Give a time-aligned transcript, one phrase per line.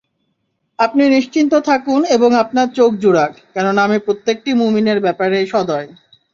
[0.79, 5.87] আপনি নিশ্চিন্ত থাকুন এবং আপনার চোখ জুড়াক, কেননা আমি প্রত্যেকটি মুমিনের ব্যাপারেই সদয়।